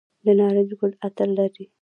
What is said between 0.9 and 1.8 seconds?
عطر لري؟